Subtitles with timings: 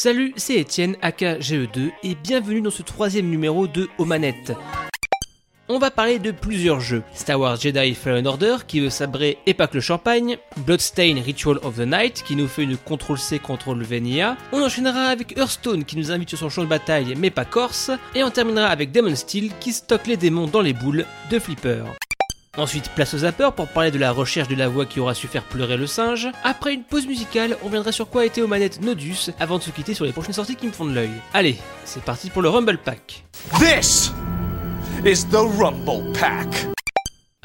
[0.00, 4.52] Salut, c'est Étienne, aka GE2, et bienvenue dans ce troisième numéro de Aux manettes.
[5.68, 7.02] On va parler de plusieurs jeux.
[7.14, 11.58] Star Wars Jedi Fallen Order qui veut sabrer et pas que le champagne, Bloodstain Ritual
[11.64, 16.12] of the Night qui nous fait une CTRL-C CTRL-V on enchaînera avec Hearthstone qui nous
[16.12, 19.50] invite sur son champ de bataille mais pas Corse, et on terminera avec Demon Steel
[19.58, 21.82] qui stocke les démons dans les boules de Flipper.
[22.58, 25.28] Ensuite, place aux zapper pour parler de la recherche de la voix qui aura su
[25.28, 26.28] faire pleurer le singe.
[26.42, 29.70] Après une pause musicale, on viendra sur quoi était aux manettes Nodus avant de se
[29.70, 31.10] quitter sur les prochaines sorties qui me font de l'œil.
[31.32, 33.22] Allez, c'est parti pour le Rumble Pack.
[33.60, 34.12] This
[35.06, 36.66] is the Rumble Pack.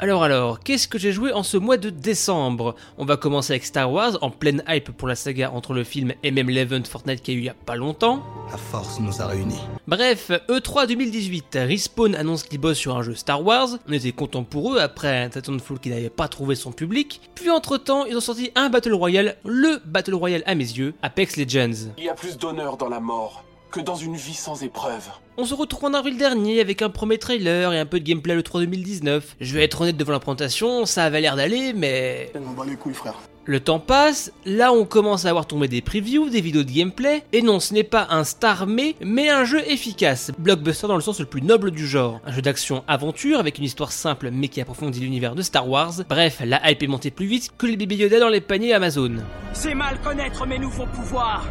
[0.00, 2.74] Alors alors, qu'est-ce que j'ai joué en ce mois de décembre?
[2.98, 6.12] On va commencer avec Star Wars, en pleine hype pour la saga entre le film
[6.24, 8.20] et même l'event Fortnite qui a eu il y a pas longtemps.
[8.50, 9.60] La force nous a réunis.
[9.86, 14.10] Bref, E E3 2018, Respawn annonce qu'il bosse sur un jeu Star Wars, on était
[14.10, 18.04] content pour eux après un Titanfall qui n'avait pas trouvé son public, puis entre temps
[18.04, 21.92] ils ont sorti un Battle Royale, le Battle Royale à mes yeux, Apex Legends.
[21.98, 25.08] Il y a plus d'honneur dans la mort que dans une vie sans épreuve.
[25.36, 28.36] On se retrouve en avril dernier avec un premier trailer et un peu de gameplay
[28.36, 29.34] le 3 2019.
[29.40, 32.30] Je vais être honnête devant la présentation, ça avait l'air d'aller, mais...
[32.36, 33.16] On bat les couilles, frère.
[33.46, 37.24] Le temps passe, là on commence à avoir tombé des previews, des vidéos de gameplay,
[37.32, 41.02] et non ce n'est pas un star mais, mais un jeu efficace, blockbuster dans le
[41.02, 44.46] sens le plus noble du genre, un jeu d'action aventure avec une histoire simple mais
[44.46, 47.76] qui approfondit l'univers de Star Wars, bref la hype est montée plus vite que les
[47.76, 49.16] bébés Yoda dans les paniers Amazon.
[49.52, 51.48] C'est mal connaître mes nouveaux pouvoirs.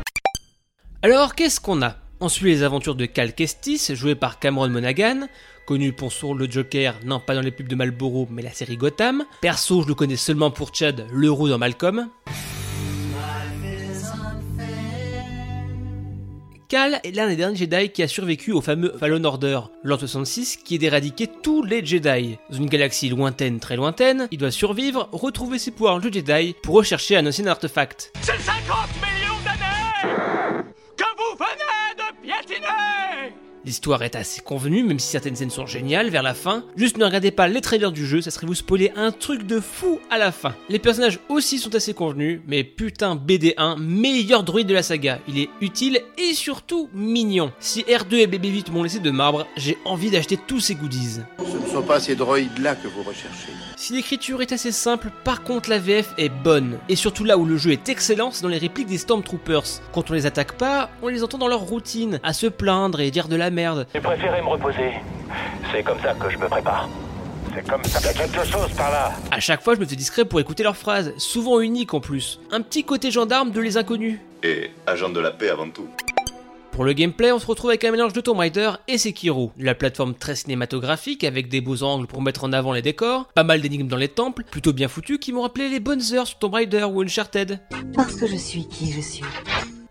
[1.04, 1.98] Alors qu'est-ce qu'on a?
[2.24, 5.28] On suit les aventures de Cal Kestis, joué par Cameron Monaghan,
[5.66, 8.78] connu pour son le Joker, non pas dans les pubs de Marlboro, mais la série
[8.78, 9.26] Gotham.
[9.42, 12.10] Perso, je le connais seulement pour Chad, le roux dans Malcolm.
[16.70, 20.58] Cal est l'un des derniers Jedi qui a survécu au fameux Fallen Order, l'an 66,
[20.64, 22.38] qui est d'éradiquer tous les Jedi.
[22.50, 26.76] Dans une galaxie lointaine, très lointaine, il doit survivre, retrouver ses pouvoirs de Jedi pour
[26.76, 28.14] rechercher un ancien artefact.
[28.22, 28.48] C'est 50
[29.02, 30.64] millions d'années
[30.96, 31.83] que vous venez de
[32.24, 36.66] piétiner L'histoire est assez convenue, même si certaines scènes sont géniales vers la fin.
[36.76, 39.62] Juste ne regardez pas les trailers du jeu, ça serait vous spoiler un truc de
[39.62, 40.54] fou à la fin.
[40.68, 45.20] Les personnages aussi sont assez convenus, mais putain BD1, meilleur druide de la saga.
[45.30, 47.54] Il est utile et surtout mignon.
[47.60, 51.22] Si R2 et BB-8 m'ont laissé de marbre, j'ai envie d'acheter tous ces goodies.
[51.40, 53.52] Ce ne sont pas ces droïdes-là que vous recherchez.
[53.78, 56.80] Si l'écriture est assez simple, par contre la VF est bonne.
[56.90, 59.82] Et surtout là où le jeu est excellent, c'est dans les répliques des Stormtroopers.
[59.94, 63.12] Quand on les attaque pas, on les entend dans leur routine, à se plaindre et
[63.12, 63.88] dire de la merde.
[63.94, 64.92] J'ai préféré me reposer.
[65.72, 66.90] C'est comme ça que je me prépare.
[67.56, 68.00] C'est comme ça.
[68.02, 69.12] Il y a quelque chose par là.
[69.32, 72.40] À chaque fois, je me fais discret pour écouter leurs phrases, souvent uniques en plus.
[72.52, 74.20] Un petit côté gendarme de les inconnus.
[74.44, 75.88] Et agent de la paix avant tout.
[76.72, 79.52] Pour le gameplay, on se retrouve avec un mélange de Tomb Raider et Sekiro.
[79.60, 83.44] La plateforme très cinématographique avec des beaux angles pour mettre en avant les décors, pas
[83.44, 86.40] mal d'énigmes dans les temples, plutôt bien foutus qui m'ont rappelé les bonnes heures sur
[86.40, 87.60] Tomb Raider ou Uncharted.
[87.94, 89.24] Parce que je suis qui je suis.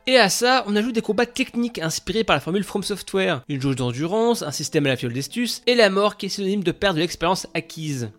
[0.08, 3.60] Et à ça, on ajoute des combats techniques inspirés par la formule From Software, une
[3.60, 6.72] jauge d'endurance, un système à la fiole d'estus, et la mort qui est synonyme de
[6.72, 8.10] perte de l'expérience acquise.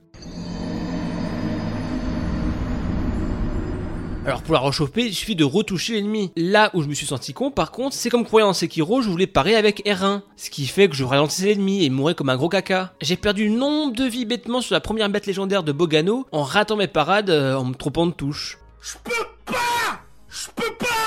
[4.26, 6.32] Alors pour la rechauffer, il suffit de retoucher l'ennemi.
[6.38, 9.10] Là où je me suis senti con, par contre, c'est comme croyant en Sekiro, je
[9.10, 10.22] voulais parer avec R1.
[10.38, 12.94] Ce qui fait que je ralentissais l'ennemi et mourais comme un gros caca.
[13.02, 16.78] J'ai perdu nombre de vies bêtement sur la première bête légendaire de Bogano en ratant
[16.78, 18.58] mes parades euh, en me trompant de touche.
[18.80, 19.12] Je peux
[19.46, 21.03] pas Je peux pas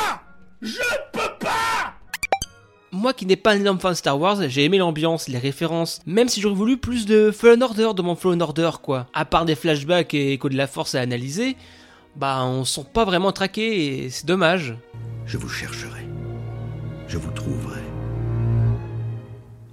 [0.67, 0.81] Je
[1.13, 1.95] peux pas
[2.91, 6.01] Moi qui n'ai pas un énorme fan de Star Wars, j'ai aimé l'ambiance, les références,
[6.07, 9.07] même si j'aurais voulu plus de Fallen Order dans mon Fallen Order quoi.
[9.15, 11.57] À part des flashbacks et échos de la force à analyser,
[12.17, 14.75] bah on se sent pas vraiment traqué et c'est dommage.
[15.25, 16.05] Je vous chercherai.
[17.07, 17.83] Je vous trouverai.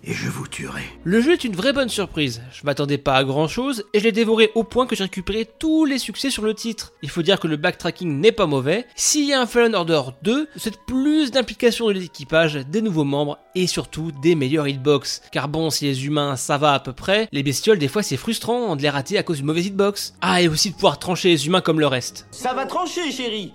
[0.05, 0.83] Et je vous tuerai.
[1.05, 2.41] Le jeu est une vraie bonne surprise.
[2.51, 5.47] Je m'attendais pas à grand chose et je l'ai dévoré au point que j'ai récupéré
[5.59, 6.91] tous les succès sur le titre.
[7.03, 8.85] Il faut dire que le backtracking n'est pas mauvais.
[8.95, 13.39] S'il y a un Fallen Order 2, c'est plus d'implication de l'équipage, des nouveaux membres
[13.55, 15.21] et surtout des meilleurs hitbox.
[15.31, 18.17] Car bon, si les humains ça va à peu près, les bestioles des fois c'est
[18.17, 20.15] frustrant de les rater à cause d'une mauvaise hitbox.
[20.19, 22.27] Ah et aussi de pouvoir trancher les humains comme le reste.
[22.31, 23.53] Ça va trancher, chérie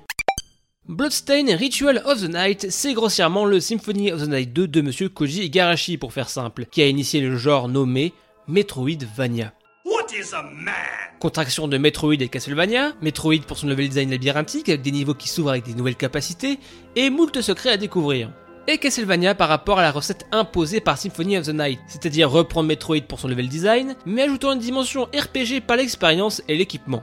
[0.89, 5.11] Bloodstain Ritual of the Night, c'est grossièrement le Symphony of the Night 2 de monsieur
[5.11, 8.15] Koji Igarashi pour faire simple, qui a initié le genre nommé
[8.47, 9.53] Metroidvania.
[9.85, 10.73] What is a man?
[11.21, 15.29] Contraction de Metroid et Castlevania, Metroid pour son level design labyrinthique avec des niveaux qui
[15.29, 16.59] s'ouvrent avec des nouvelles capacités,
[16.97, 18.33] et moult secrets à découvrir.
[18.67, 22.67] Et Castlevania par rapport à la recette imposée par Symphony of the Night, c'est-à-dire reprendre
[22.67, 27.03] Metroid pour son level design, mais ajoutant une dimension RPG par l'expérience et l'équipement.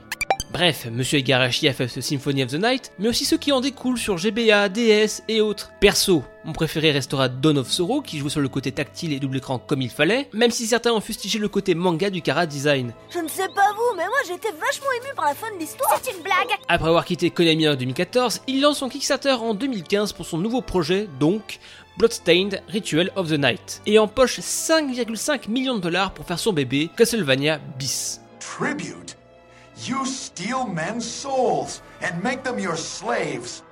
[0.52, 3.60] Bref, Monsieur Igarashi a fait ce Symphony of the Night, mais aussi ceux qui en
[3.60, 5.72] découlent sur GBA, DS et autres.
[5.80, 9.38] Perso, mon préféré restera Dawn of Sorrow, qui joue sur le côté tactile et double
[9.38, 12.94] écran comme il fallait, même si certains ont fustigé le côté manga du Kara Design.
[13.10, 16.00] Je ne sais pas vous, mais moi j'étais vachement ému par la fin de l'histoire.
[16.02, 20.12] C'est une blague Après avoir quitté Konami en 2014, il lance son Kickstarter en 2015
[20.12, 21.58] pour son nouveau projet, donc
[21.98, 26.88] Bloodstained Ritual of the Night, et empoche 5,5 millions de dollars pour faire son bébé
[26.96, 28.20] Castlevania bis.
[28.38, 29.15] Tribute.
[29.84, 33.62] You steal men's souls and make them your slaves.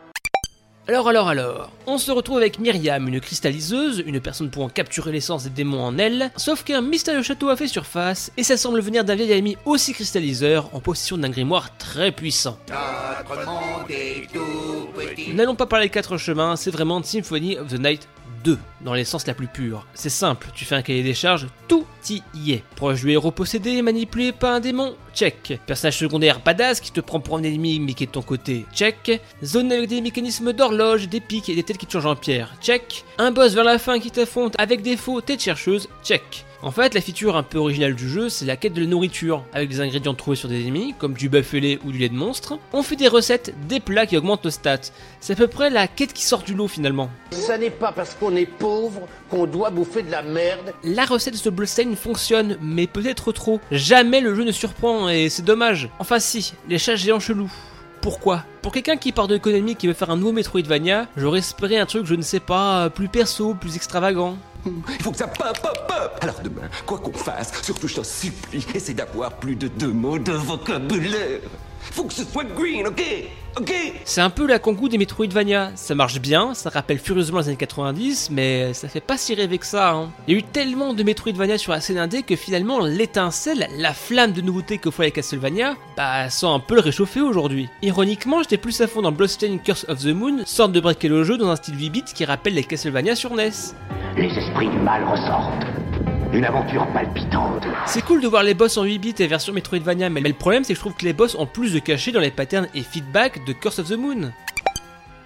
[0.87, 5.45] Alors alors alors, on se retrouve avec Myriam, une cristalliseuse, une personne pouvant capturer l'essence
[5.45, 9.03] des démons en elle, sauf qu'un mystérieux château a fait surface, et ça semble venir
[9.03, 12.59] d'un vieil ami aussi cristalliseur, en possession d'un grimoire très puissant.
[15.33, 18.07] N'allons pas parler quatre chemins, c'est vraiment Symphony of the Night
[18.45, 19.87] 2, dans l'essence la plus pure.
[19.95, 22.63] C'est simple, tu fais un cahier des charges, tout y est.
[22.77, 25.59] Proche du héros possédé, manipulé par un démon, check.
[25.67, 28.67] Personnage secondaire badass qui te prend pour un ennemi mais qui est de ton côté,
[28.75, 29.21] check.
[29.43, 32.55] Zone avec des mécanismes d'horloge, des pics et des têtes qui te changent en pierre,
[32.61, 33.05] check.
[33.19, 36.45] Un boss vers la fin qui t'affronte avec des faux têtes chercheuses, check.
[36.65, 39.45] En fait, la feature un peu originale du jeu, c'est la quête de la nourriture,
[39.53, 42.15] avec des ingrédients trouvés sur des ennemis, comme du bœuf fêlé ou du lait de
[42.15, 42.59] monstre.
[42.73, 44.91] On fait des recettes, des plats qui augmentent nos stats.
[45.21, 47.11] C'est à peu près la quête qui sort du lot finalement.
[47.33, 50.73] Ça n'est pas parce qu'on est pauvre qu'on doit bouffer de la merde.
[50.85, 53.61] La recette de ce Bloodstained fonctionne, mais peut-être trop.
[53.71, 55.91] Jamais le jeu ne surprend et c'est dommage.
[55.99, 57.53] Enfin si, les chats géants chelous.
[58.01, 58.43] Pourquoi?
[58.63, 61.85] Pour quelqu'un qui part de l'économie qui veut faire un nouveau Metroidvania, j'aurais espéré un
[61.85, 64.39] truc, je ne sais pas, plus perso, plus extravagant.
[64.67, 68.05] Il faut que ça pop, pop, pop Alors demain, quoi qu'on fasse, surtout je t'en
[68.05, 71.41] supplie, essaie d'avoir plus de deux mots de vocabulaire.
[71.93, 73.03] Faut que ce soit green, ok?
[73.61, 73.73] Ok?
[74.05, 75.71] C'est un peu la concours des Metroidvania.
[75.77, 79.59] Ça marche bien, ça rappelle furieusement les années 90, mais ça fait pas si rêver
[79.59, 79.93] que ça.
[79.93, 80.11] Hein.
[80.27, 83.95] Il y a eu tellement de Metroidvania sur la scène indé que finalement l'étincelle, la
[83.95, 87.69] flamme de nouveauté que font les Castlevania, bah sent un peu le réchauffer aujourd'hui.
[87.83, 91.23] Ironiquement, j'étais plus à fond dans Bloodstained Curse of the Moon, sorte de briquet le
[91.23, 93.51] jeu dans un style 8-bit qui rappelle les Castlevania sur NES.
[94.17, 95.65] Les esprits du mal ressortent.
[96.35, 97.63] Une aventure palpitante.
[97.87, 100.65] C'est cool de voir les boss en 8 bits et version Metroidvania, mais le problème
[100.65, 102.83] c'est que je trouve que les boss ont plus de cachets dans les patterns et
[102.83, 104.33] feedback de Curse of the Moon.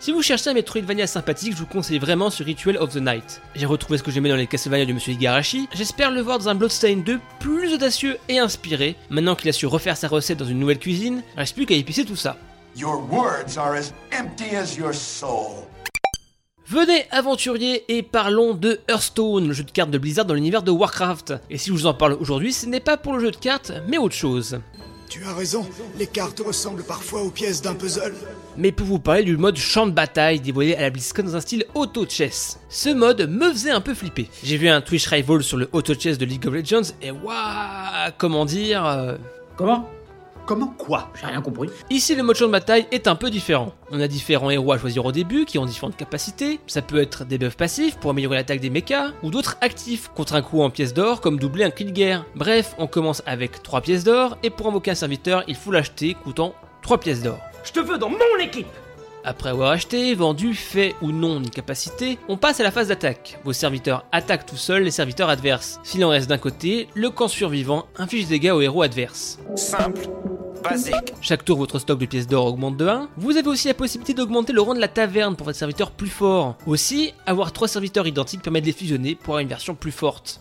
[0.00, 3.40] Si vous cherchez un Metroidvania sympathique, je vous conseille vraiment ce Ritual of the Night.
[3.54, 6.50] J'ai retrouvé ce que j'aimais dans les Castlevania de Monsieur Igarashi, j'espère le voir dans
[6.50, 8.94] un Bloodstained 2 plus audacieux et inspiré.
[9.08, 11.74] Maintenant qu'il a su refaire sa recette dans une nouvelle cuisine, il reste plus qu'à
[11.74, 12.36] épicer tout ça.
[12.76, 15.67] Your words are as empty as your soul.
[16.70, 20.70] Venez aventuriers et parlons de Hearthstone, le jeu de cartes de Blizzard dans l'univers de
[20.70, 21.32] Warcraft.
[21.48, 23.72] Et si je vous en parle aujourd'hui, ce n'est pas pour le jeu de cartes,
[23.88, 24.60] mais autre chose.
[25.08, 25.66] Tu as raison,
[25.98, 28.14] les cartes ressemblent parfois aux pièces d'un puzzle.
[28.58, 31.40] Mais pour vous parler du mode champ de bataille dévoilé à la BlizzCon dans un
[31.40, 32.58] style auto-chess?
[32.68, 34.28] Ce mode me faisait un peu flipper.
[34.44, 38.44] J'ai vu un Twitch rival sur le auto-chess de League of Legends et waouh, comment
[38.44, 38.84] dire...
[38.84, 39.16] euh,
[39.56, 39.88] Comment?
[40.48, 41.10] Comment quoi?
[41.20, 41.68] J'ai rien compris.
[41.90, 43.74] Ici, le mode champ de bataille est un peu différent.
[43.90, 46.58] On a différents héros à choisir au début qui ont différentes capacités.
[46.66, 50.36] Ça peut être des buffs passifs pour améliorer l'attaque des mechas, ou d'autres actifs contre
[50.36, 52.24] un coup en pièces d'or comme doubler un cri de guerre.
[52.34, 56.14] Bref, on commence avec 3 pièces d'or et pour invoquer un serviteur, il faut l'acheter
[56.14, 57.38] coûtant 3 pièces d'or.
[57.62, 58.68] Je te veux dans mon équipe
[59.24, 63.38] Après avoir acheté, vendu, fait ou non une capacité, on passe à la phase d'attaque.
[63.44, 65.80] Vos serviteurs attaquent tout seuls les serviteurs adverses.
[65.82, 69.38] S'il en reste d'un côté, le camp survivant inflige des dégâts aux héros adverses.
[69.56, 70.08] Simple.
[70.62, 71.14] Basique.
[71.20, 73.10] Chaque tour, votre stock de pièces d'or augmente de 1.
[73.16, 76.08] Vous avez aussi la possibilité d'augmenter le rang de la taverne pour votre serviteur plus
[76.08, 76.56] fort.
[76.66, 80.40] Aussi, avoir 3 serviteurs identiques permet de les fusionner pour avoir une version plus forte.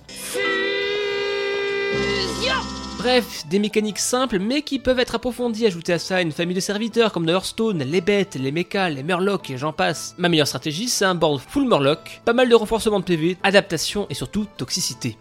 [3.08, 5.66] Bref, des mécaniques simples mais qui peuvent être approfondies.
[5.66, 9.02] Ajoutez à ça une famille de serviteurs comme de Hearthstone, les bêtes, les mechas, les
[9.02, 10.14] murlocs et j'en passe.
[10.18, 14.08] Ma meilleure stratégie, c'est un board full murloc, pas mal de renforcement de PV, adaptation
[14.10, 15.18] et surtout toxicité.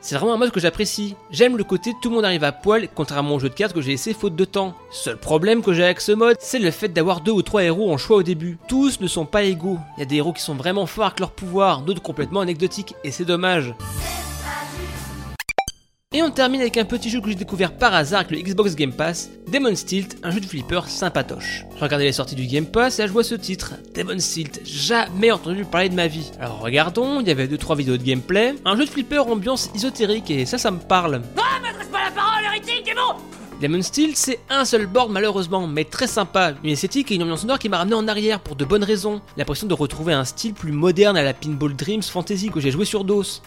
[0.00, 1.14] C'est vraiment un mode que j'apprécie.
[1.30, 3.80] J'aime le côté tout le monde arrive à poil, contrairement au jeu de cartes que
[3.80, 4.74] j'ai laissé faute de temps.
[4.90, 7.92] Seul problème que j'ai avec ce mode, c'est le fait d'avoir deux ou trois héros
[7.92, 8.58] en choix au début.
[8.66, 9.78] Tous ne sont pas égaux.
[9.96, 12.96] Il y a des héros qui sont vraiment forts avec leur pouvoir, d'autres complètement anecdotiques,
[13.04, 13.74] et c'est dommage.
[16.14, 18.74] Et on termine avec un petit jeu que j'ai découvert par hasard avec le Xbox
[18.74, 21.66] Game Pass, Demon's Tilt, un jeu de flipper sympatoche.
[21.76, 25.30] Je regardais les sorties du Game Pass et je vois ce titre, Demon's Tilt, jamais
[25.30, 26.30] entendu parler de ma vie.
[26.40, 30.30] Alors regardons, il y avait 2-3 vidéos de gameplay, un jeu de flipper ambiance ésotérique
[30.30, 31.20] et ça ça me parle.
[31.36, 33.22] Ah, m'adresse pas la parole, c'est bon
[33.60, 37.42] Demon's Steel, c'est un seul board malheureusement, mais très sympa, une esthétique et une ambiance
[37.42, 39.20] sonore qui m'a ramené en arrière pour de bonnes raisons.
[39.36, 42.86] L'impression de retrouver un style plus moderne à la Pinball Dreams Fantasy que j'ai joué
[42.86, 43.42] sur DOS.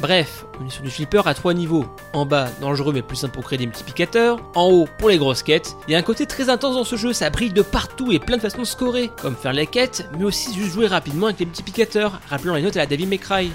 [0.00, 1.84] Bref, on est sur du flipper à trois niveaux.
[2.14, 4.40] En bas, dangereux mais plus simple pour créer des multiplicateurs.
[4.54, 5.76] En haut, pour les grosses quêtes.
[5.86, 8.18] Il y a un côté très intense dans ce jeu, ça brille de partout et
[8.18, 11.40] plein de façons de scorer, comme faire les quêtes, mais aussi juste jouer rapidement avec
[11.40, 13.50] les multiplicateurs, rappelant les notes à la David McCray.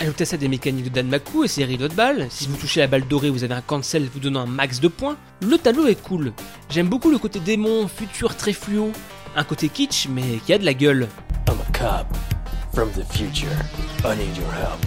[0.00, 2.26] Ajoutez ça des mécaniques de Dan Maku et ses rideaux de balles.
[2.30, 4.88] Si vous touchez la balle dorée, vous avez un cancel vous donnant un max de
[4.88, 5.16] points.
[5.40, 6.32] Le tableau est cool.
[6.70, 8.90] J'aime beaucoup le côté démon, futur très fluo.
[9.36, 11.08] Un côté kitsch, mais qui a de la gueule.
[11.48, 12.33] I'm a cop
[12.74, 13.56] from the future.
[14.04, 14.80] I need your help.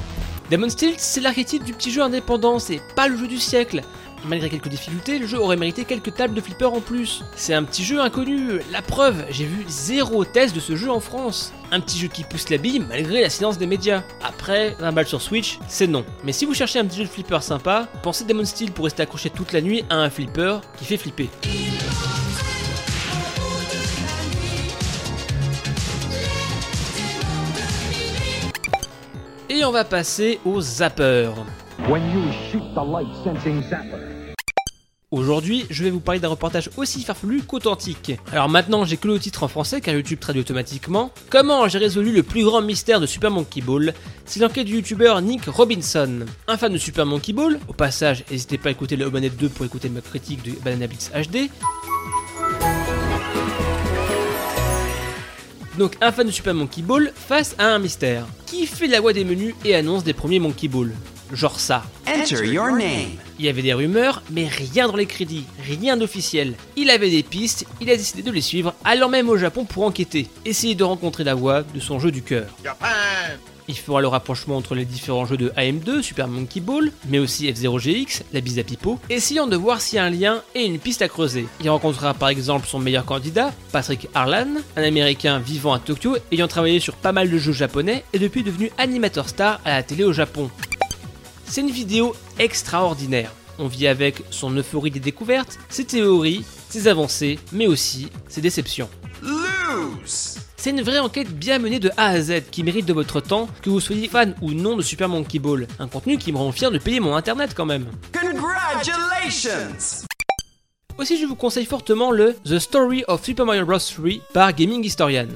[0.52, 3.82] Demon Steel, c'est l'archétype du petit jeu indépendant, c'est pas le jeu du siècle.
[4.26, 7.24] Malgré quelques difficultés, le jeu aurait mérité quelques tables de flipper en plus.
[7.36, 11.00] C'est un petit jeu inconnu, la preuve, j'ai vu zéro test de ce jeu en
[11.00, 11.54] France.
[11.72, 14.04] Un petit jeu qui pousse la bille malgré la silence des médias.
[14.24, 16.06] Après, un bal sur Switch, c'est non.
[16.24, 19.04] Mais si vous cherchez un petit jeu de flipper sympa, pensez Demon Steel pour rester
[19.04, 21.30] accroché toute la nuit à un flipper qui fait flipper.
[29.58, 31.32] Et on va passer au zapper.
[35.10, 38.12] Aujourd'hui, je vais vous parler d'un reportage aussi farfelu qu'authentique.
[38.32, 41.10] Alors maintenant, j'ai que le titre en français car YouTube traduit automatiquement.
[41.32, 43.96] Comment j'ai résolu le plus grand mystère de Super Monkey Ball?
[44.26, 46.20] C'est l'enquête du youtubeur Nick Robinson.
[46.48, 49.50] Un fan de Super Monkey Ball, au passage, n'hésitez pas à écouter le Omanet 2
[49.50, 51.50] pour écouter ma critique de Banana Blitz HD.
[55.78, 58.26] Donc un fan de Super Monkey Ball face à un mystère.
[58.48, 60.92] Qui fait la voix des menus et annonce des premiers Monkey Ball?
[61.32, 61.84] Genre ça.
[62.08, 63.12] Enter your name.
[63.38, 66.56] Il y avait des rumeurs, mais rien dans les crédits, rien d'officiel.
[66.76, 69.84] Il avait des pistes, il a décidé de les suivre, allant même au Japon pour
[69.84, 72.48] enquêter, essayer de rencontrer la voix de son jeu du cœur.
[73.70, 77.52] Il fera le rapprochement entre les différents jeux de AM2, Super Monkey Ball, mais aussi
[77.52, 80.80] F0GX, la bise à Pipo, essayant de voir s'il y a un lien et une
[80.80, 81.46] piste à creuser.
[81.62, 84.48] Il rencontrera par exemple son meilleur candidat, Patrick Harlan,
[84.78, 88.44] un américain vivant à Tokyo, ayant travaillé sur pas mal de jeux japonais et depuis
[88.44, 90.50] devenu animateur star à la télé au Japon.
[91.46, 93.32] C'est une vidéo extraordinaire.
[93.60, 98.90] On vit avec son euphorie des découvertes, ses théories, ses avancées, mais aussi ses déceptions.
[100.56, 103.48] C'est une vraie enquête bien menée de A à Z qui mérite de votre temps,
[103.62, 105.68] que vous soyez fan ou non de Super Monkey Ball.
[105.80, 107.86] Un contenu qui me rend fier de payer mon internet quand même.
[108.12, 110.06] Congratulations!
[110.98, 113.78] Aussi, je vous conseille fortement le The Story of Super Mario Bros.
[113.78, 115.28] 3 par Gaming Historian.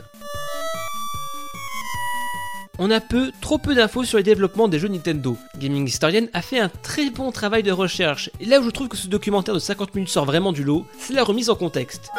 [2.79, 5.37] On a peu, trop peu d'infos sur les développements des jeux Nintendo.
[5.59, 8.87] Gaming Historian a fait un très bon travail de recherche, et là où je trouve
[8.87, 12.09] que ce documentaire de 50 minutes sort vraiment du lot, c'est la remise en contexte.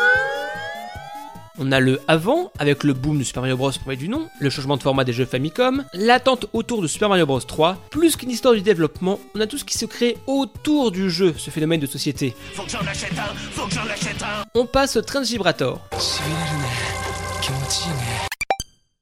[1.59, 3.71] On a le avant, avec le boom de Super Mario Bros.
[3.73, 7.27] pour du nom, le changement de format des jeux Famicom, l'attente autour de Super Mario
[7.27, 7.41] Bros.
[7.41, 11.11] 3, plus qu'une histoire du développement, on a tout ce qui se crée autour du
[11.11, 12.35] jeu, ce phénomène de société.
[12.55, 14.45] Faut que j'en achète un, faut que j'en achète un.
[14.55, 15.79] On passe au Trend Vibrator.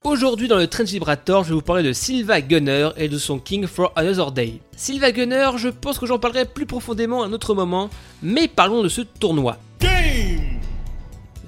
[0.03, 3.39] Aujourd'hui dans le Trend Vibrator, je vais vous parler de Silva Gunner et de son
[3.39, 4.61] King for Another Day.
[4.77, 7.91] Silva Gunner, je pense que j'en parlerai plus profondément à un autre moment,
[8.23, 9.57] mais parlons de ce tournoi.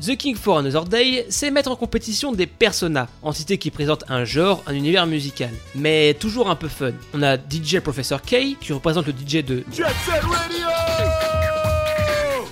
[0.05, 4.25] The King for Another Day, c'est mettre en compétition des personas, entités qui présentent un
[4.25, 6.91] genre, un univers musical, mais toujours un peu fun.
[7.15, 10.67] On a DJ Professor K, qui représente le DJ de Jet Set Radio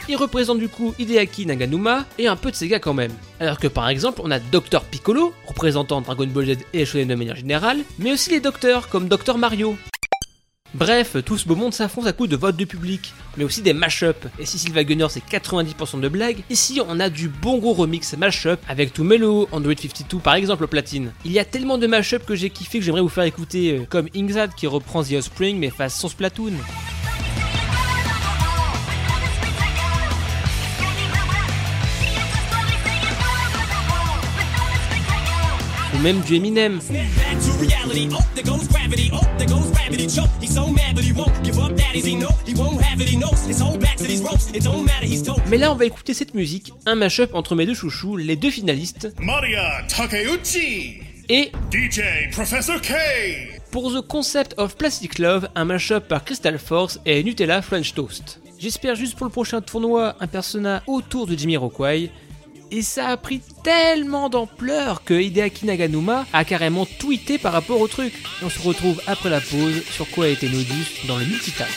[0.09, 3.13] il représente du coup Hideaki Naganuma et un peu de Sega quand même.
[3.39, 7.15] Alors que par exemple, on a Dr Piccolo, représentant Dragon Ball Z et Shonen de
[7.15, 9.77] manière générale, mais aussi les docteurs comme Dr Mario.
[10.75, 13.73] Bref, tout ce beau monde s'affronte à coup de vote de public, mais aussi des
[13.73, 14.27] mash-up.
[14.39, 18.17] Et si Silva Gunner c'est 90% de blagues, ici on a du bon gros remix
[18.17, 21.13] mash-up avec tout Melo, Android 52 par exemple au platine.
[21.25, 23.87] Il y a tellement de mash-up que j'ai kiffé que j'aimerais vous faire écouter, euh,
[23.89, 26.53] comme Ingzad qui reprend The Offspring mais face son Splatoon.
[36.01, 36.81] Ou même du Eminem.
[45.49, 48.51] Mais là, on va écouter cette musique, un mashup entre mes deux chouchous, les deux
[48.51, 49.15] finalistes.
[49.21, 52.93] Maria Takeuchi et DJ Professor K.
[53.71, 58.41] Pour The Concept of Plastic Love, un mashup par Crystal Force et Nutella French Toast.
[58.59, 62.11] J'espère juste pour le prochain tournoi un persona autour de Jimmy Rockway
[62.71, 67.89] et ça a pris tellement d'ampleur que Hideaki Naganuma a carrément tweeté par rapport au
[67.89, 68.13] truc.
[68.43, 71.69] On se retrouve après la pause sur quoi a été Nodus dans le multitap.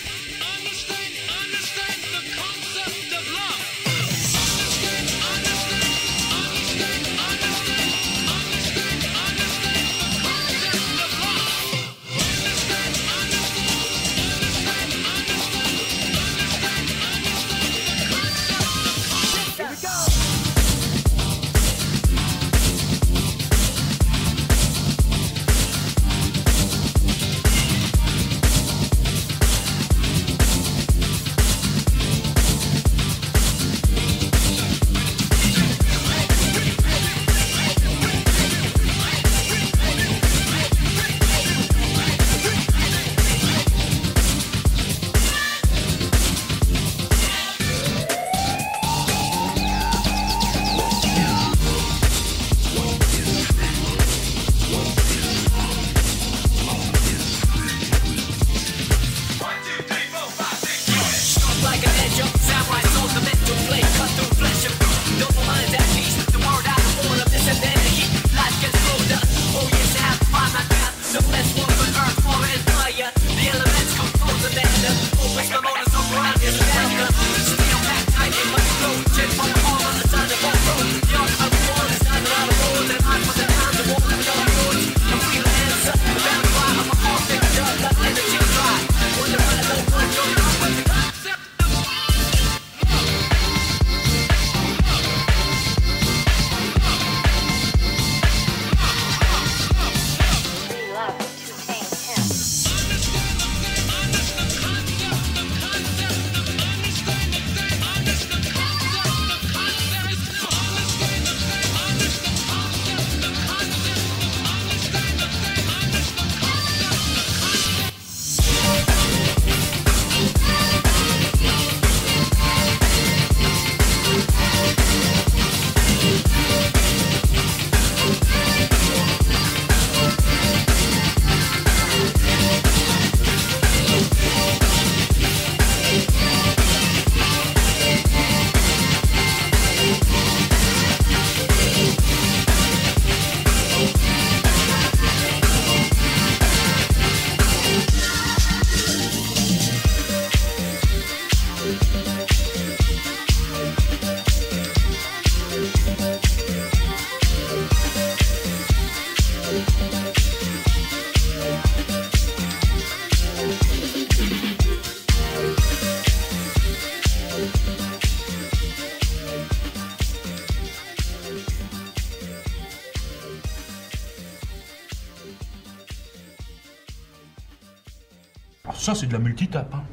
[178.66, 179.74] Alors ça, c'est de la multitape.
[179.74, 179.84] Hein.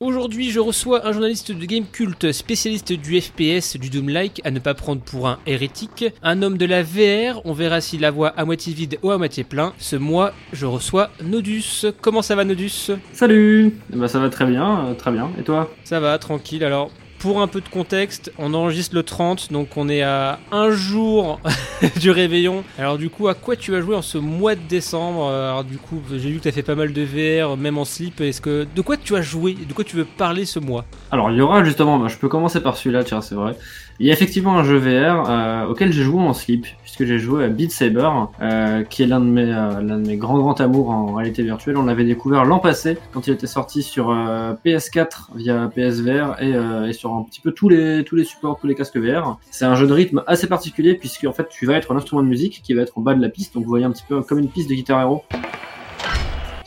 [0.00, 4.58] Aujourd'hui, je reçois un journaliste de game culte, spécialiste du FPS, du Doom-like, à ne
[4.58, 8.28] pas prendre pour un hérétique, un homme de la VR, on verra si la voix
[8.36, 9.72] à moitié vide ou à moitié plein.
[9.78, 11.86] Ce mois, je reçois Nodus.
[12.02, 12.90] Comment ça va Nodus?
[13.14, 15.30] Salut Bah ça va très bien, euh, très bien.
[15.38, 15.70] Et toi?
[15.84, 16.64] Ça va, tranquille.
[16.64, 20.70] Alors, pour un peu de contexte, on enregistre le 30, donc on est à un
[20.70, 21.40] jour
[22.00, 22.64] du réveillon.
[22.78, 25.28] Alors du coup, à quoi tu as joué en ce mois de décembre?
[25.28, 27.84] Alors du coup, j'ai vu que tu as fait pas mal de VR, même en
[27.84, 28.20] slip.
[28.20, 30.84] Est-ce que de quoi tu as joué De quoi tu veux parler ce mois?
[31.10, 33.56] Alors il y aura justement, bah, je peux commencer par celui-là, tiens, c'est vrai.
[34.00, 37.18] Il y a effectivement un jeu VR euh, auquel j'ai joué en slip, puisque j'ai
[37.18, 38.08] joué à Beat Saber,
[38.40, 41.42] euh, qui est l'un de mes euh, l'un de mes grands grands amours en réalité
[41.42, 41.76] virtuelle.
[41.76, 46.54] On l'avait découvert l'an passé quand il était sorti sur euh, PS4 via PSVR et,
[46.54, 49.40] euh, et sur un petit peu tous les tous les supports, tous les casques VR.
[49.50, 52.22] C'est un jeu de rythme assez particulier puisque en fait tu vas être un instrument
[52.22, 54.04] de musique qui va être en bas de la piste, donc vous voyez un petit
[54.08, 55.24] peu comme une piste de guitare héros.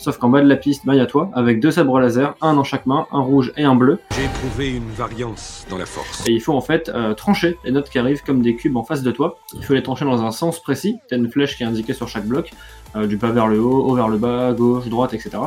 [0.02, 2.34] Sauf qu'en bas de la piste, bah, il y a toi, avec deux sabres laser,
[2.42, 4.00] un dans chaque main, un rouge et un bleu.
[4.16, 6.28] J'ai trouvé une variance dans la force.
[6.28, 8.84] Et il faut en fait euh, trancher les notes qui arrivent comme des cubes en
[8.84, 9.38] face de toi.
[9.54, 10.98] Il faut les trancher dans un sens précis.
[11.08, 12.50] T'as une flèche qui est indiquée sur chaque bloc,
[12.96, 15.38] euh, du bas vers le haut, haut vers le bas, gauche, droite, etc.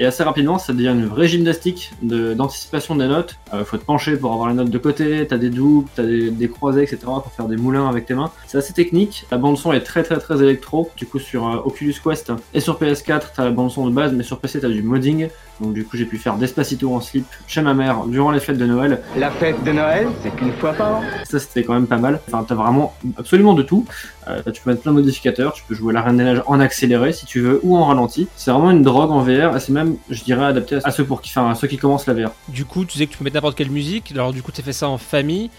[0.00, 3.36] Et assez rapidement, ça devient une vraie gymnastique d'anticipation des notes.
[3.52, 6.30] Euh, faut te pencher pour avoir les notes de côté, t'as des doubles, t'as des,
[6.30, 7.00] des croisés, etc.
[7.04, 8.32] pour faire des moulins avec tes mains.
[8.46, 9.26] C'est assez technique.
[9.30, 10.90] La bande son est très très très électro.
[10.96, 14.14] Du coup, sur euh, Oculus Quest et sur PS4, t'as la bande son de base,
[14.14, 15.28] mais sur PC, t'as du modding.
[15.60, 18.58] Donc du coup, j'ai pu faire Despacito en slip chez ma mère durant les fêtes
[18.58, 19.00] de Noël.
[19.16, 21.02] La fête de Noël, c'est qu'une fois par an.
[21.24, 22.20] Ça, c'était quand même pas mal.
[22.26, 23.84] Enfin, t'as vraiment absolument de tout.
[24.28, 25.52] Euh, tu peux mettre plein de modificateurs.
[25.52, 28.28] Tu peux jouer la Reine des Neiges en accéléré si tu veux ou en ralenti.
[28.36, 31.20] C'est vraiment une drogue en VR et c'est même, je dirais, adapté à ceux pour
[31.20, 32.30] qui, enfin, à ceux qui commencent la VR.
[32.48, 34.12] Du coup, tu sais que tu peux mettre n'importe quelle musique.
[34.12, 35.50] Alors du coup, tu as fait ça en famille.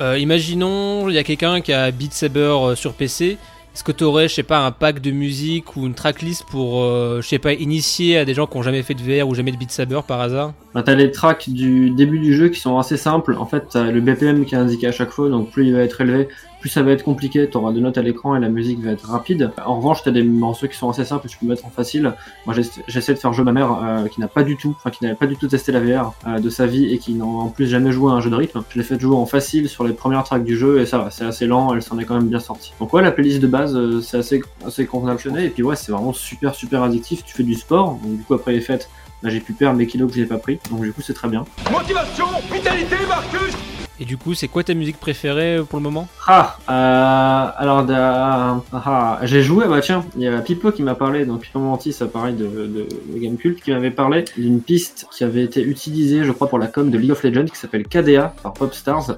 [0.00, 3.38] Euh, imaginons, il y a quelqu'un qui a Beat Saber euh, sur PC.
[3.74, 6.84] Est-ce que tu aurais, je sais pas, un pack de musique ou une tracklist pour,
[6.84, 9.34] euh, je sais pas, initier à des gens qui ont jamais fait de VR ou
[9.34, 10.52] jamais de Beat Saber par hasard?
[10.74, 13.34] Bah, t'as les tracks du début du jeu qui sont assez simples.
[13.36, 15.80] En fait, t'as le BPM qui est indiqué à chaque fois, donc plus il va
[15.80, 16.28] être élevé,
[16.64, 17.46] plus ça va être compliqué.
[17.46, 19.50] T'auras des notes à l'écran et la musique va être rapide.
[19.66, 22.14] En revanche, t'as des morceaux qui sont assez simples, tu peux mettre en facile.
[22.46, 24.88] Moi, j'essa- j'essaie de faire jouer ma mère euh, qui n'a pas du tout, enfin
[24.88, 27.26] qui n'avait pas du tout testé la VR euh, de sa vie et qui n'a
[27.26, 28.62] en plus jamais joué à un jeu de rythme.
[28.70, 31.10] Je l'ai fait jouer en facile sur les premières tracks du jeu et ça va,
[31.10, 32.72] c'est assez lent, elle s'en est quand même bien sortie.
[32.80, 35.92] Donc ouais, la playlist de base, euh, c'est assez, assez convenable et puis ouais, c'est
[35.92, 37.24] vraiment super super addictif.
[37.26, 38.88] Tu fais du sport, donc du coup après les fêtes,
[39.22, 41.28] là j'ai pu perdre les kilos que j'ai pas pris, donc du coup c'est très
[41.28, 41.44] bien.
[41.70, 43.52] Motivation, vitalité, Marcus
[44.00, 46.08] Et du coup, c'est quoi ta musique préférée euh, pour le moment?
[46.26, 50.96] Ah, euh, alors da- ah, j'ai joué, bah tiens, il y a Pipo qui m'a
[50.96, 55.06] parlé, donc Pipo Mantis, ça pareil de, de, de Gamecult, qui m'avait parlé d'une piste
[55.12, 57.86] qui avait été utilisée, je crois, pour la com de League of Legends, qui s'appelle
[57.86, 59.12] KDA par Popstars,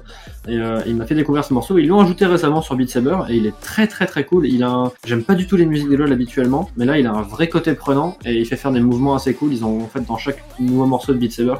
[0.47, 1.79] et euh, il m'a fait découvrir ce morceau.
[1.79, 4.45] Ils l'ont ajouté récemment sur Beat Saber, et il est très très très cool.
[4.45, 4.91] Il a, un...
[5.05, 7.49] j'aime pas du tout les musiques de LoL habituellement, mais là il a un vrai
[7.49, 9.53] côté prenant et il fait faire des mouvements assez cool.
[9.53, 11.55] Ils ont en fait dans chaque nouveau morceau de Beat Saber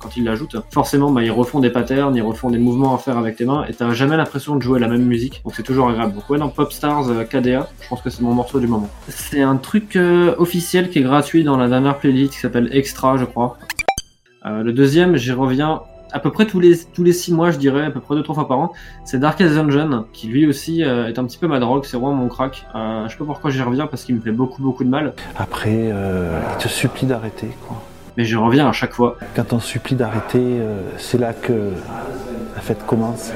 [0.00, 3.18] quand ils l'ajoutent, forcément bah, ils refont des patterns, ils refont des mouvements à faire
[3.18, 5.88] avec tes mains, et t'as jamais l'impression de jouer la même musique, donc c'est toujours
[5.88, 6.14] agréable.
[6.14, 8.88] Donc ouais, dans Popstars euh, KDA, je pense que c'est mon morceau du moment.
[9.08, 13.16] C'est un truc euh, officiel qui est gratuit dans la dernière playlist qui s'appelle Extra,
[13.16, 13.58] je crois.
[14.46, 17.58] Euh, le deuxième, j'y reviens à peu près tous les tous les six mois, je
[17.58, 18.72] dirais, à peu près deux trois fois par an.
[19.04, 22.14] C'est Darkest Dungeon, qui lui aussi euh, est un petit peu ma drogue, c'est vraiment
[22.14, 22.66] mon crack.
[22.74, 25.14] Je sais pas pourquoi j'y reviens parce qu'il me fait beaucoup beaucoup de mal.
[25.38, 27.80] Après, il te supplie d'arrêter, quoi.
[28.16, 29.16] Mais j'y reviens à chaque fois.
[29.34, 31.72] Quand on supplie d'arrêter, euh, c'est là que
[32.54, 33.32] la fête commence.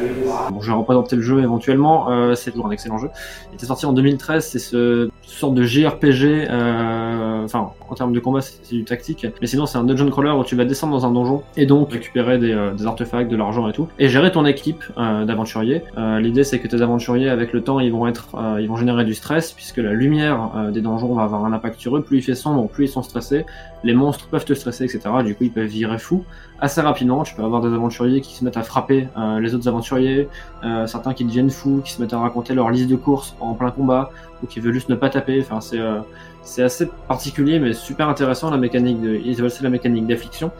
[0.50, 2.10] Bon, je vais représenter le jeu éventuellement.
[2.10, 3.08] Euh, c'est toujours un excellent jeu.
[3.50, 4.44] Il était sorti en 2013.
[4.44, 6.48] C'est ce sorte de JRPG.
[6.50, 9.26] euh, Enfin, en termes de combat, c'est du tactique.
[9.40, 11.92] Mais sinon, c'est un dungeon crawler où tu vas descendre dans un donjon et donc
[11.92, 15.82] récupérer des, euh, des artefacts, de l'argent et tout, et gérer ton équipe euh, d'aventuriers.
[15.98, 18.76] Euh, L'idée, c'est que tes aventuriers, avec le temps, ils vont être, euh, ils vont
[18.76, 22.02] générer du stress puisque la lumière des donjons va avoir un impact sur eux.
[22.02, 23.44] Plus il fait sombre, plus ils sont stressés.
[23.84, 25.00] Les monstres peuvent te stresser, etc.
[25.24, 26.24] Du coup, ils peuvent virer fou
[26.58, 27.22] assez rapidement.
[27.22, 30.28] Tu peux avoir des aventuriers qui se mettent à frapper euh, les autres aventuriers,
[30.64, 33.54] euh, certains qui deviennent fous, qui se mettent à raconter leur liste de courses en
[33.54, 34.10] plein combat,
[34.42, 35.40] ou qui veulent juste ne pas taper.
[35.40, 36.00] Enfin, c'est euh,
[36.42, 39.20] c'est assez particulier, mais super intéressant la mécanique de.
[39.22, 40.50] Ils veulent c'est la mécanique d'affliction.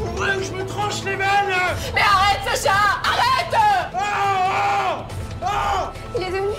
[0.00, 1.26] Ouvrez ou je me tranche les veines
[1.94, 5.06] Mais arrête, Sacha Arrête Ah
[5.42, 6.56] Ah Il est devenu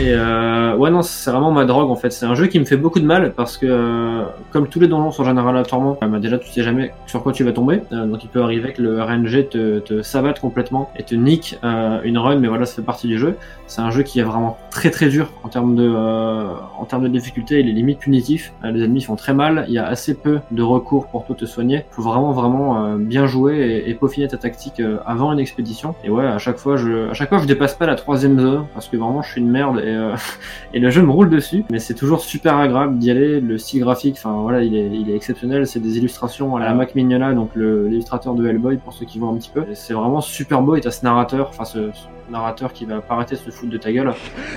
[0.00, 2.10] Et euh, ouais non, c'est vraiment ma drogue en fait.
[2.10, 4.88] C'est un jeu qui me fait beaucoup de mal parce que euh, comme tous les
[4.88, 7.82] donjons sont généralement aléatoirement, euh, bah, déjà tu sais jamais sur quoi tu vas tomber.
[7.92, 11.58] Euh, donc il peut arriver que le RNG te, te savate complètement et te nique
[11.62, 13.36] euh, une run, mais voilà, ça fait partie du jeu.
[13.66, 17.08] C'est un jeu qui est vraiment très très dur en termes de en termes de
[17.08, 17.60] difficulté.
[17.60, 18.52] Il est limite punitif.
[18.64, 19.64] Les ennemis font très mal.
[19.68, 21.86] Il y a assez peu de recours pour tout te soigner.
[21.90, 25.94] Faut vraiment vraiment bien jouer et, et peaufiner ta tactique avant une expédition.
[26.04, 28.66] Et ouais, à chaque fois je à chaque fois je dépasse pas la troisième zone
[28.74, 30.14] parce que vraiment je suis une merde et euh,
[30.74, 31.64] et le jeu me roule dessus.
[31.70, 33.40] Mais c'est toujours super agréable d'y aller.
[33.40, 35.66] Le style graphique, enfin voilà, il est, il est exceptionnel.
[35.66, 39.30] C'est des illustrations à la Mac Mignola, donc l'illustrateur de Hellboy pour ceux qui voient
[39.30, 39.64] un petit peu.
[39.74, 40.76] C'est vraiment super beau.
[40.76, 43.72] Et t'as ce narrateur, enfin ce, ce narrateur qui va pas arrêter de se foutre
[43.72, 44.12] de ta gueule.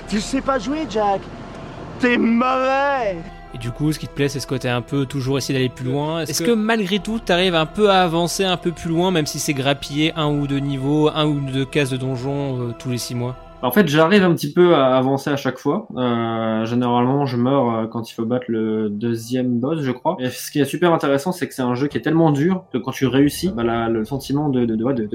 [0.07, 1.21] Tu sais pas jouer, Jack
[1.99, 3.17] T'es mauvais
[3.53, 5.69] Et du coup, ce qui te plaît, c'est ce côté un peu toujours essayer d'aller
[5.69, 6.21] plus loin.
[6.21, 9.39] Est-ce que malgré tout, t'arrives un peu à avancer un peu plus loin, même si
[9.39, 12.97] c'est grappiller un ou deux niveaux, un ou deux cases de donjon euh, tous les
[12.97, 13.35] six mois?
[13.61, 15.87] En fait, j'arrive un petit peu à avancer à chaque fois.
[15.97, 20.17] Euh, généralement, je meurs euh, quand il faut battre le deuxième boss, je crois.
[20.19, 22.65] Et ce qui est super intéressant, c'est que c'est un jeu qui est tellement dur
[22.71, 24.65] que quand tu réussis, bah, la- le sentiment de,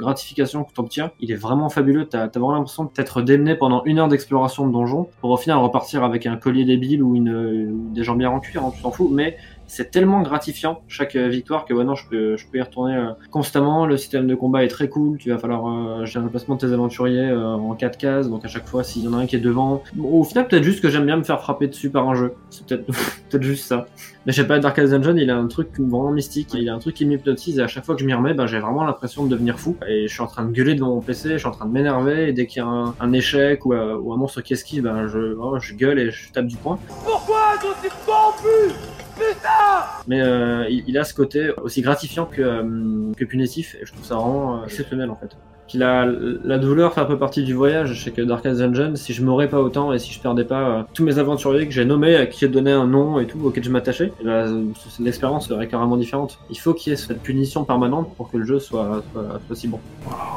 [0.00, 2.06] gratification que tu obtiens, il est vraiment fabuleux.
[2.06, 5.36] T'as as vraiment l'impression de t'être démené pendant une heure d'exploration de donjon pour au
[5.36, 8.82] final repartir avec un collier débile ou une, euh, des jambières en cuir, hein, tu
[8.82, 9.10] t'en fous.
[9.12, 9.36] Mais
[9.70, 13.12] c'est tellement gratifiant chaque euh, victoire que maintenant je peux, je peux y retourner euh,
[13.30, 13.86] constamment.
[13.86, 15.16] Le système de combat est très cool.
[15.16, 18.28] Tu vas falloir euh, gérer le placement de tes aventuriers en 4 cases.
[18.28, 19.84] Donc à chaque fois, s'il y en a un qui est devant.
[20.02, 22.34] Au final, peut-être juste que j'aime bien me faire frapper dessus par un jeu.
[22.50, 22.86] C'est peut-être
[23.30, 23.86] peut-être juste ça.
[24.26, 26.52] Mais je sais pas, Darkest Dungeon, il a un truc vraiment mystique.
[26.54, 28.46] Il a un truc qui m'hypnotise et à chaque fois que je m'y remets, ben,
[28.46, 29.76] j'ai vraiment l'impression de devenir fou.
[29.88, 31.72] Et je suis en train de gueuler devant mon PC, je suis en train de
[31.72, 32.28] m'énerver.
[32.28, 35.18] Et dès qu'il y a un, un échec ou, un monstre qui esquive, ben, je,
[35.18, 36.80] vraiment, je gueule et je tape du poing.
[37.04, 38.74] Pourquoi nous t'es corrompu
[39.20, 43.84] Putain Mais euh, il, il a ce côté aussi gratifiant que, euh, que punitif, et
[43.84, 45.36] je trouve ça vraiment euh, exceptionnel en fait.
[45.68, 47.92] Puis la, la douleur fait un peu partie du voyage.
[47.94, 50.60] Je sais que Darkest Dungeon, si je m'aurais pas autant et si je perdais pas
[50.62, 53.38] euh, tous mes aventuriers que j'ai nommés, à qui j'ai donné un nom et tout,
[53.44, 56.40] auquel je m'attachais, eh ben, l'expérience serait carrément différente.
[56.50, 59.56] Il faut qu'il y ait cette punition permanente pour que le jeu soit, soit, soit
[59.56, 59.78] si bon.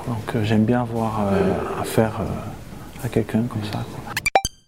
[0.08, 3.80] Donc euh, j'aime bien avoir euh, affaire euh, à quelqu'un comme ça.
[3.92, 4.14] quoi.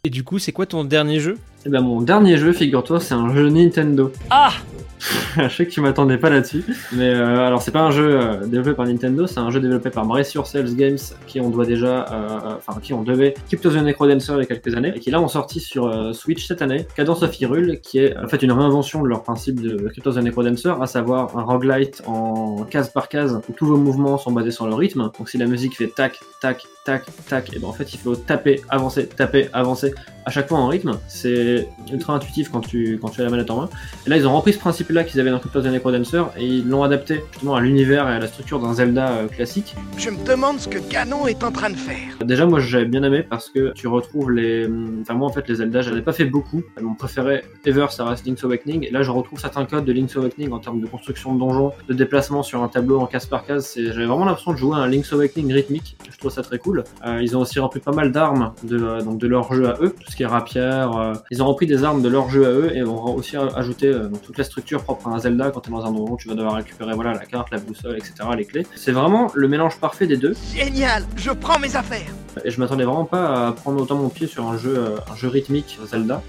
[0.04, 1.38] Et du coup, c'est quoi ton dernier jeu?
[1.68, 4.12] Eh ben mon dernier jeu, figure-toi, c'est un jeu Nintendo.
[4.30, 4.52] Ah
[5.38, 8.46] Je sais que tu m'attendais pas là-dessus, mais euh, alors c'est pas un jeu euh,
[8.46, 12.06] développé par Nintendo, c'est un jeu développé par Brace Yourselves Games, qui on doit déjà,
[12.12, 15.12] euh, enfin qui on devait Crypto the Necrodancer il y a quelques années, et qui
[15.12, 18.42] là ont sorti sur euh, Switch cette année Cadence of Hyrule, qui est en fait
[18.42, 22.90] une réinvention de leur principe de Crypto the Necrodancer, à savoir un roguelite en case
[22.90, 25.12] par case où tous vos mouvements sont basés sur le rythme.
[25.18, 28.16] Donc si la musique fait tac, tac, tac, tac, et ben en fait il faut
[28.16, 29.94] taper, avancer, taper, avancer
[30.26, 30.98] à chaque fois en rythme.
[31.08, 33.70] C'est ultra intuitif quand tu quand tu as la manette en main.
[34.06, 36.68] Et là ils ont repris ce principe-là qu'ils avaient dans Crypto the Necrodancer et ils
[36.70, 39.74] l'ont adapté justement à l'univers et à la structure d'un Zelda euh, classique.
[39.98, 41.98] Je me demande ce que Ganon est en train de faire.
[42.24, 44.70] Déjà, moi j'avais bien aimé parce que tu retrouves les.
[45.02, 46.62] Enfin, moi en fait, les Zelda, j'avais pas fait beaucoup.
[46.82, 48.86] Mon préféré ever, ça reste Link's Awakening.
[48.88, 51.72] Et là, je retrouve certains codes de Link's Awakening en termes de construction de donjons,
[51.88, 53.74] de déplacement sur un tableau en case par case.
[53.76, 55.98] J'avais vraiment l'impression de jouer à un Link's Awakening rythmique.
[56.12, 56.84] Je trouve ça très cool.
[57.06, 59.78] Euh, ils ont aussi repris pas mal d'armes de, euh, donc de leur jeu à
[59.82, 60.96] eux, tout ce qui est rapière.
[60.98, 63.92] euh, Ils ont repris des armes de leur jeu à eux et ont aussi ajouté
[64.24, 65.52] toute la structure propre à un Zelda.
[65.52, 67.98] Quand tu es dans un donjon, tu vas devoir récupérer voilà, la carte, la boussole,
[67.98, 68.68] etc., les clés.
[68.76, 70.36] C'est vraiment le mélange parfait des deux.
[70.54, 72.12] Génial Je prends mes affaires
[72.44, 75.16] Et je m'attendais vraiment pas à prendre autant mon pied sur un jeu, euh, un
[75.16, 76.22] jeu rythmique Zelda.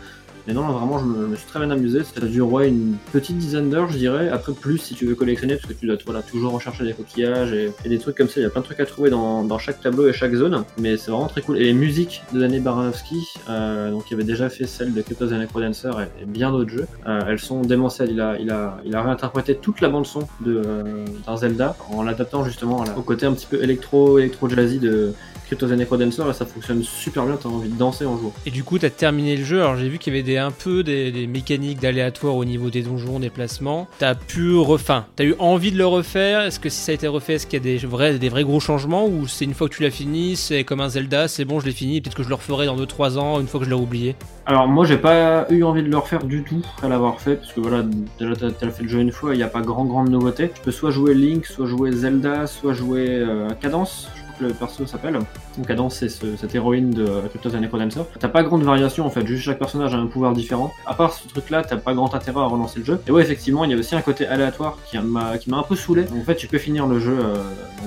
[0.47, 2.03] Mais non, vraiment, je me, me suis très bien amusé.
[2.05, 4.29] Ça dure ouais, une petite dizaine d'heures, je dirais.
[4.29, 7.53] Après, plus si tu veux collectionner, parce que tu dois voilà, toujours rechercher des coquillages
[7.53, 8.41] et, des trucs comme ça.
[8.41, 10.65] Il y a plein de trucs à trouver dans, dans chaque tableau et chaque zone.
[10.79, 11.59] Mais c'est vraiment très cool.
[11.59, 15.27] Et les musiques de Danny Baranowski, euh, donc qui avait déjà fait celle de Crypto
[15.27, 18.11] the Necrodancer et, et bien d'autres jeux, euh, elles sont démentielles.
[18.13, 22.03] Il a, il, a, il a réinterprété toute la bande-son de, euh, d'un Zelda en
[22.03, 25.13] l'adaptant justement au côté un petit peu électro, électro-jazzy de
[25.47, 27.37] Crypto the Necrodancer et ça fonctionne super bien.
[27.41, 28.33] T'as envie de danser en jouant.
[28.45, 29.61] Et du coup, t'as terminé le jeu.
[29.61, 32.71] Alors, j'ai vu qu'il y avait des, un peu des, des mécaniques d'aléatoire au niveau
[32.71, 33.89] des donjons, des placements.
[33.99, 35.07] T'as pu refin.
[35.17, 36.43] T'as eu envie de le refaire?
[36.43, 38.45] Est-ce que si ça a été refait, est-ce qu'il y a des vrais, des vrais
[38.45, 39.07] gros changements?
[39.07, 41.67] Ou c'est une fois que tu l'as fini, c'est comme un Zelda, c'est bon, je
[41.67, 42.01] l'ai fini.
[42.01, 44.17] Peut-être que je le referai dans 2-3 ans, une fois que je l'ai oublié?
[44.49, 47.53] Alors moi j'ai pas eu envie de le refaire du tout après l'avoir fait parce
[47.53, 47.83] que voilà
[48.21, 50.51] déjà t'as fait le jeu une fois il n'y a pas grand grande nouveauté.
[50.55, 54.09] Tu peux soit jouer Link, soit jouer Zelda, soit jouer euh, Cadence.
[54.15, 55.15] Je le perso s'appelle.
[55.57, 58.01] Donc Cadence c'est ce- cette héroïne de Crypto the Necrodancer.
[58.19, 60.73] T'as pas grande variation en fait, juste chaque personnage a un pouvoir différent.
[60.87, 63.01] À part ce truc là, t'as pas grand intérêt à relancer le jeu.
[63.07, 66.05] Et ouais effectivement il y a aussi un côté aléatoire qui m'a un peu saoulé.
[66.19, 67.35] En fait tu peux finir le jeu euh,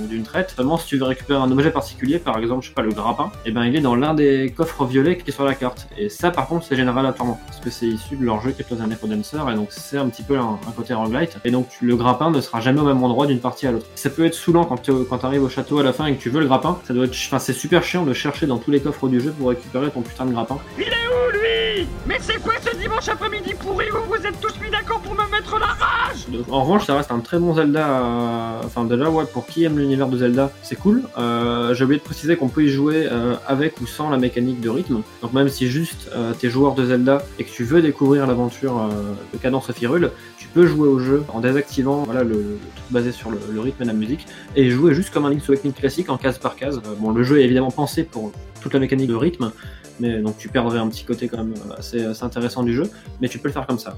[0.07, 0.53] d'une traite.
[0.55, 3.31] Seulement si tu veux récupérer un objet particulier, par exemple je sais pas le grappin,
[3.45, 5.88] et ben il est dans l'un des coffres violets qui est sur la carte.
[5.97, 8.75] Et ça par contre c'est général aléatoirement parce que c'est issu de leur jeu Crypto
[8.75, 11.38] the Necrodancer et donc c'est un petit peu un, un côté roguelite.
[11.45, 13.85] Et donc tu- le grappin ne sera jamais au même endroit d'une partie à l'autre.
[13.95, 16.21] Ça peut être saoulant quand tu quand arrives au château à la fin et que
[16.21, 16.80] tu veux le grappin.
[16.86, 19.32] Ça doit être, enfin c'est super chiant de chercher dans tous les coffres du jeu
[19.38, 20.58] pour récupérer ton putain de grappin.
[20.78, 21.88] Il est où lui?
[22.06, 25.30] Mais c'est quoi ce dimanche après-midi pourri où vous êtes tous mis d'accord pour me
[25.32, 26.28] mettre la rage?
[26.30, 27.88] Donc, En revanche, ça reste un très bon Zelda.
[27.88, 31.04] euh, Enfin, déjà, ouais, pour qui aime l'univers de Zelda, c'est cool.
[31.17, 34.60] Euh, J'ai oublié de préciser qu'on peut y jouer euh, avec ou sans la mécanique
[34.62, 35.02] de rythme.
[35.21, 38.78] Donc, même si juste euh, t'es joueur de Zelda et que tu veux découvrir l'aventure
[38.78, 38.89] euh,
[39.34, 40.12] de Cadence of Hyrule,
[40.53, 43.93] peux jouer au jeu en désactivant voilà, le, truc basé sur le, rythme et la
[43.93, 46.77] musique et jouer juste comme un Link's Awakening classique en case par case.
[46.77, 48.31] Euh, bon, le jeu est évidemment pensé pour
[48.62, 49.51] toute la mécanique de rythme.
[49.99, 52.89] mais donc tu perdrais un petit côté quand même assez, assez intéressant du jeu,
[53.21, 53.97] mais tu peux le faire comme ça.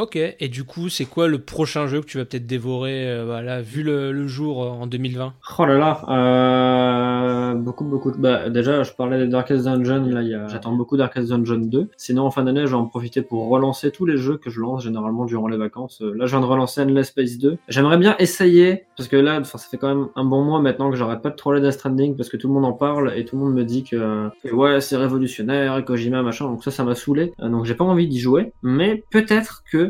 [0.00, 3.26] Ok, et du coup, c'est quoi le prochain jeu que tu vas peut-être dévorer, euh,
[3.26, 8.10] voilà, vu le, jour euh, en 2020 Oh là là, euh, beaucoup, beaucoup.
[8.16, 11.88] Bah, déjà, je parlais de Darkest Dungeon, là, j'attends beaucoup Darkest Dungeon 2.
[11.98, 14.58] Sinon, en fin d'année, je vais en profiter pour relancer tous les jeux que je
[14.58, 16.00] lance généralement durant les vacances.
[16.00, 17.58] Euh, Là, je viens de relancer Endless Space 2.
[17.68, 20.96] J'aimerais bien essayer, parce que là, ça fait quand même un bon mois maintenant que
[20.96, 23.36] j'arrête pas de troller Death Stranding, parce que tout le monde en parle et tout
[23.36, 26.94] le monde me dit que, que ouais, c'est révolutionnaire, Kojima, machin, donc ça, ça m'a
[26.94, 27.34] saoulé.
[27.38, 29.89] Donc j'ai pas envie d'y jouer, mais peut-être que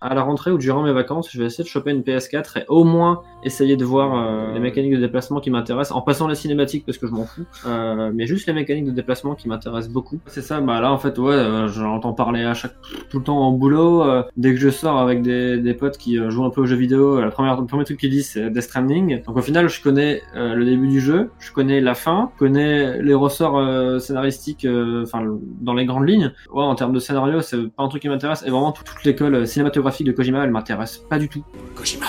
[0.00, 2.64] à la rentrée ou durant mes vacances, je vais essayer de choper une PS4 et
[2.68, 6.34] au moins essayer de voir euh, les mécaniques de déplacement qui m'intéressent, en passant les
[6.34, 9.92] cinématiques parce que je m'en fous, euh, mais juste les mécaniques de déplacement qui m'intéressent
[9.92, 10.18] beaucoup.
[10.26, 12.74] C'est ça, bah là en fait ouais, euh, j'entends parler à chaque
[13.10, 16.18] tout le temps en boulot, euh, dès que je sors avec des, des potes qui
[16.18, 18.50] euh, jouent un peu aux jeux vidéo, la première, le premier truc qu'ils disent c'est
[18.50, 19.22] Death Stranding.
[19.24, 22.38] Donc au final je connais euh, le début du jeu, je connais la fin, je
[22.38, 24.66] connais les ressorts euh, scénaristiques,
[25.02, 25.24] enfin
[25.60, 26.32] dans les grandes lignes.
[26.52, 29.46] Ouais, en termes de scénario, c'est pas un truc qui m'intéresse et vraiment toute l'école
[29.46, 31.44] cinématographique de Kojima, elle m'intéresse pas du tout.
[31.74, 32.06] Kojima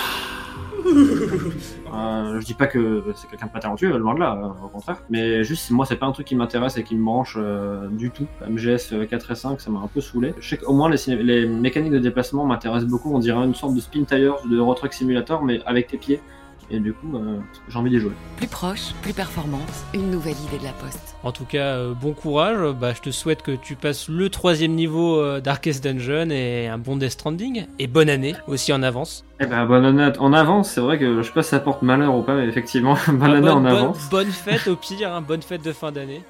[0.85, 4.69] euh, je dis pas que c'est quelqu'un de pas talentueux, loin de là, euh, au
[4.69, 5.03] contraire.
[5.09, 8.11] Mais juste, moi, c'est pas un truc qui m'intéresse et qui me branche euh, du
[8.11, 8.27] tout.
[8.47, 10.33] MGS 4 et 5, ça m'a un peu saoulé.
[10.39, 13.13] Je sais qu'au moins, les mécaniques de déplacement m'intéressent beaucoup.
[13.13, 16.21] On dirait une sorte de spin tires, de Euro Truck Simulator, mais avec tes pieds.
[16.71, 18.11] Et du coup, euh, j'ai envie d'y jouer.
[18.37, 19.61] Plus proche, plus performante,
[19.93, 21.15] une nouvelle idée de la poste.
[21.23, 22.57] En tout cas, euh, bon courage.
[22.79, 26.77] Bah, je te souhaite que tu passes le troisième niveau euh, Darkest Dungeon et un
[26.77, 27.65] bon Death Stranding.
[27.79, 29.25] Et bonne année aussi en avance.
[29.39, 30.69] Eh ben, bonne année en avance.
[30.71, 33.19] C'est vrai que je sais pas si ça porte malheur ou pas, mais effectivement, bonne
[33.33, 34.07] Ah, année en bonne, avance.
[34.11, 36.21] bonne fête au pire, hein, bonne fête de fin d'année.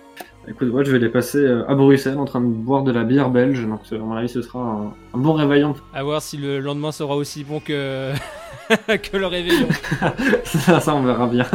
[0.49, 3.03] Écoute, moi, je vais les passer euh, à Bruxelles en train de boire de la
[3.03, 3.63] bière belge.
[3.67, 5.75] Donc, euh, à mon avis, ce sera un, un bon réveillon.
[5.93, 8.11] À voir si le lendemain sera aussi bon que,
[8.87, 9.67] que le réveillon.
[10.43, 11.45] ça, ça, on verra bien.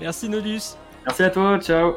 [0.00, 0.76] Merci Nodus.
[1.04, 1.96] Merci à toi, ciao.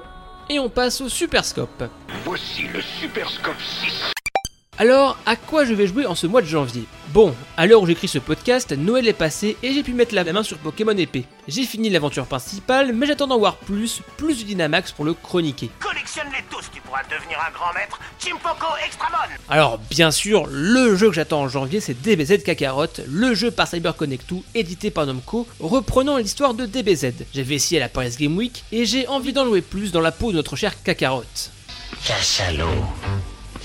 [0.49, 1.85] Et on passe au Superscope.
[2.25, 4.14] Voici le Superscope 6.
[4.77, 6.83] Alors, à quoi je vais jouer en ce mois de janvier?
[7.13, 10.25] Bon, à l'heure où j'écris ce podcast, Noël est passé et j'ai pu mettre la
[10.25, 11.25] main sur Pokémon épée.
[11.47, 15.69] J'ai fini l'aventure principale, mais j'attends d'en voir plus, plus du Dynamax pour le chroniquer.
[15.79, 17.97] Collectionne-les tous, tu pourras devenir un grand maître.
[18.19, 23.33] Chimpoko Extramon Alors, bien sûr, le jeu que j'attends en janvier, c'est DBZ Kakarot, le
[23.33, 27.13] jeu par CyberConnect2, édité par Namco, reprenant l'histoire de DBZ.
[27.33, 30.11] J'avais essayé à la Paris Game Week et j'ai envie d'en jouer plus dans la
[30.11, 31.23] peau de notre cher Kakarot.
[32.05, 32.67] Cachalot,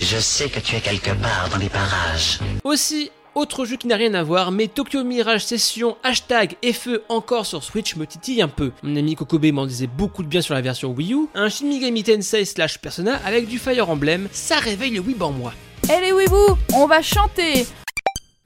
[0.01, 2.39] je sais que tu es quelque part dans les parages.
[2.65, 7.05] Aussi, autre jeu qui n'a rien à voir, mais Tokyo Mirage Session, hashtag et feu
[7.09, 8.73] encore sur Switch me titille un peu.
[8.83, 11.67] Mon ami Kokobe m'en disait beaucoup de bien sur la version Wii U, un Shin
[11.67, 15.53] Megami Tensei slash Persona avec du Fire Emblem, ça réveille le Weeb en moi.
[15.85, 17.67] Eh les Weeboo, on va chanter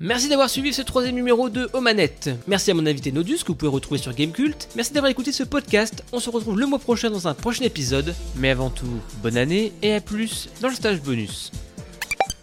[0.04, 2.28] Merci d'avoir suivi ce troisième numéro de Aux Manettes.
[2.46, 4.68] Merci à mon invité Nodus que vous pouvez retrouver sur Gamecult.
[4.76, 6.04] Merci d'avoir écouté ce podcast.
[6.12, 8.14] On se retrouve le mois prochain dans un prochain épisode.
[8.36, 11.50] Mais avant tout, bonne année et à plus dans le stage bonus.